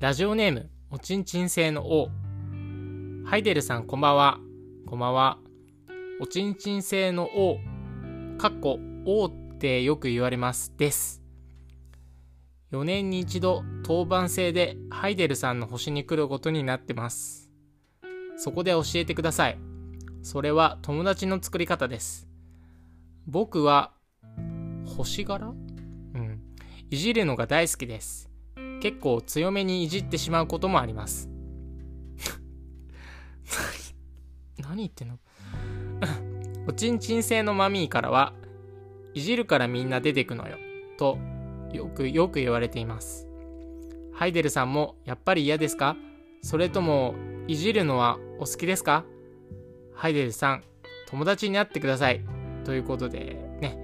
[0.00, 2.08] ラジオネーム、おちんちん星の王。
[3.26, 4.40] ハイデルさん、こんばんは。
[4.86, 5.38] こんばんは。
[6.22, 7.58] おちんちん星の王。
[8.38, 10.72] かっこ、王ってよく言われます。
[10.78, 11.22] です。
[12.72, 17.50] 4年に一度、当番制でハイデルさんの星に来ることになってます。
[18.38, 19.58] そこで教えてください。
[20.22, 22.26] それは友達の作り方です。
[23.26, 23.92] 僕は、
[24.86, 25.48] 星柄？
[25.48, 26.40] うん。
[26.88, 28.29] いじるのが大好きです。
[28.80, 31.28] 結構強めにいじってしまうこともあります。
[34.58, 35.18] 何言ってんの？
[36.68, 38.34] おちんちん製のマミーからは、
[39.14, 40.56] いじるからみんな出てくのよ、
[40.98, 41.18] と
[41.72, 43.28] よくよく言われています。
[44.12, 45.96] ハイデルさんもやっぱり嫌ですか？
[46.42, 47.14] それとも、
[47.48, 49.04] いじるのはお好きですか？
[49.94, 50.64] ハイデルさん、
[51.08, 52.22] 友達になってください。
[52.64, 53.78] ということで、ね、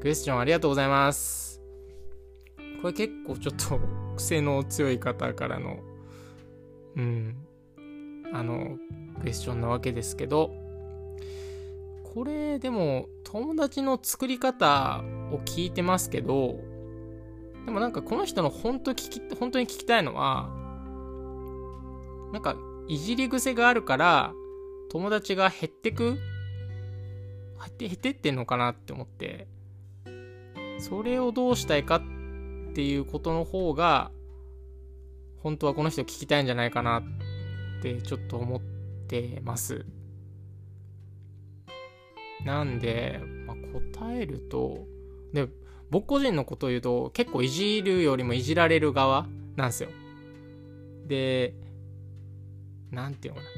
[0.00, 1.62] クエスチョンありがとうございます。
[2.80, 3.78] これ結構ちょっと
[4.22, 5.80] 癖の強い方からの、
[6.96, 7.36] うん、
[8.32, 8.78] あの、
[9.20, 10.52] クエスチョンなわけですけど、
[12.14, 16.60] これでも友達の作り方を聞いてますけど、
[17.64, 20.48] でもなんかこの人の本当聞き、本当に聞きたいのは、
[22.32, 22.56] なんか
[22.88, 24.32] いじり癖があるから
[24.90, 29.48] 友達が減ってく減って減ってってんのかなって思って、
[30.78, 32.02] それをどうしたいかっ
[32.74, 34.10] ていうことの方が、
[35.42, 37.02] 本当はこの人聞きたいんじゃないかなっ
[37.82, 38.60] てちょっと思っ
[39.08, 39.84] てます。
[42.44, 43.56] なんで、まあ、
[43.96, 44.86] 答えると、
[45.32, 45.48] で、
[45.90, 49.90] 僕個人のことを言うと、結構いじるよりもいじられる側なんですよ。
[51.06, 51.54] で、
[52.90, 53.52] なんていうのかな。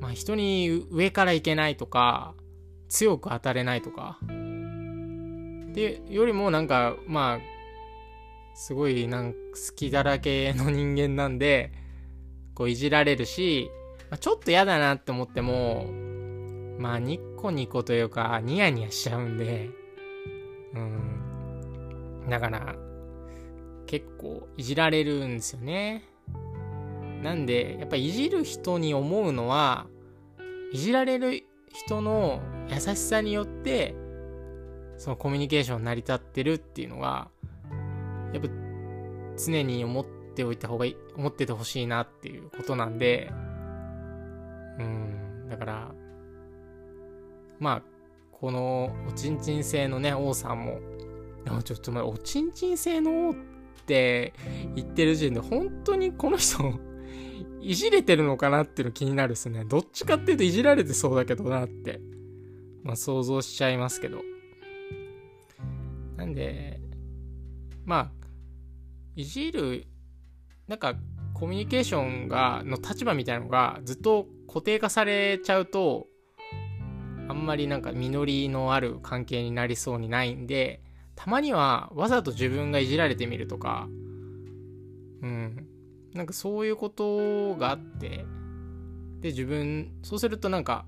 [0.00, 2.34] まあ人に上からいけないとか、
[2.88, 4.18] 強く当たれないとか、
[5.74, 7.38] で、よりもなんか、まあ、
[8.54, 11.72] すごいなんか好きだらけの人間なんで、
[12.54, 13.70] こういじられるし、
[14.10, 15.86] まあ、ちょっと嫌だなって思っても、
[16.78, 19.70] まあニッコニコというかニヤニヤしちゃうんで、
[20.74, 22.28] うん。
[22.28, 22.76] だから、
[23.86, 26.04] 結構いじられるんですよね。
[27.22, 29.86] なんで、やっぱいじる人に思うのは、
[30.72, 33.94] いじられる人の優しさによって、
[34.96, 37.28] そのコミュニケーション成り立ってるっていうのが、
[38.32, 38.48] やっぱ
[39.36, 43.30] 常に思っておいた方がいい、思っててほしいなっていうことなんで、
[44.78, 45.94] うん、だから、
[47.58, 47.82] まあ、
[48.32, 50.80] このおちんちん製のね、王さんも、
[51.64, 53.34] ちょっと待って、おちんちん製の王っ
[53.86, 54.32] て
[54.74, 56.58] 言ってる時点で、本当にこの人
[57.60, 59.64] いじれてるのかなっていうの気になるですね。
[59.64, 62.00] どっちかっていうといじられてそうだけどなって、
[62.82, 64.33] まあ想像しちゃいますけど。
[66.24, 66.80] なんで、
[67.84, 68.10] まあ、
[69.14, 69.86] いじる、
[70.66, 70.94] なんか、
[71.34, 76.06] コミュニケーションが、の立場みたいなのがずっと固定化されちゃうと、
[77.28, 80.82] あんまりなんか実りのある関係になりそうにないんで、
[81.14, 83.86] たまにはわざと自分がいじられてみるとか、
[85.22, 85.66] うん。
[86.14, 88.24] なんかそういうことがあって、
[89.20, 90.86] で、自分、そうするとなんか、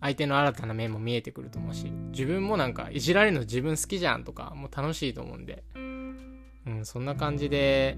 [0.00, 7.96] 相手の新たな面も見えてくると思うし、自分もなんか、いじられるの自分好きじゃんとか、もう楽しいと思うんで、うん、そんな感じで、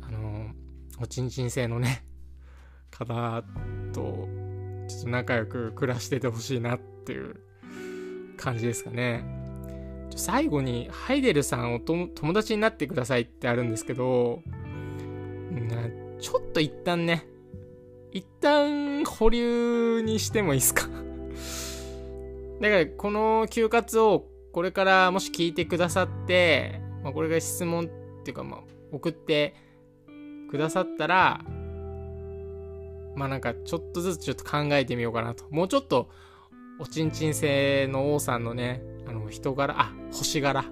[0.00, 0.50] あの、
[1.00, 2.04] おちんちん性のね、
[2.90, 3.44] 方
[3.92, 4.28] と、
[4.88, 7.40] ちょっと仲良く暮らしててほしいなっていう
[8.36, 9.24] 感じですかね。
[10.16, 14.42] 最後に、ハイデルさんを友達になってくださいってあるんですけど、
[16.22, 17.26] ちょっと一旦ね、
[18.12, 20.88] 一旦保留にしてもいいですか？
[22.60, 28.60] だから、この休活をこれからもし聞いてくださって、まあ、これが質問っていうか、まあ、
[28.92, 29.54] 送って
[30.50, 31.40] くださったら、
[33.16, 35.44] まあなんかちょっとずつちょっと考えてみようかなと。
[35.50, 36.08] もうちょっと、
[36.78, 40.64] おちんちん星の王さんのね、あの人柄、あ、星柄、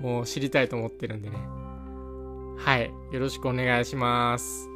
[0.00, 1.36] もう知りたいと思ってるんでね。
[2.58, 2.92] はい。
[3.12, 4.71] よろしくお願いします。